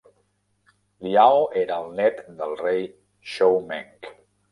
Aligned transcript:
Liao 1.07 1.43
era 1.63 1.77
el 1.83 1.91
nét 1.99 2.23
del 2.39 2.55
rei 2.63 2.81
Shoumeng. 3.35 4.09